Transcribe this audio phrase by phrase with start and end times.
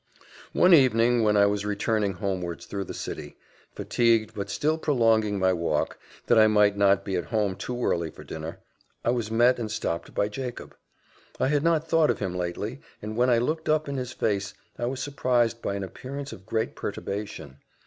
[0.53, 3.37] One evening when I was returning homewards through the city,
[3.75, 8.09] fatigued, but still prolonging my walk, that I might not be at home too early
[8.09, 8.61] for dinner,
[9.05, 10.75] I was met and stopped by Jacob:
[11.39, 14.55] I had not thought of him lately, and when I looked up in his face,
[14.75, 17.57] I was surprised by an appearance of great perturbation.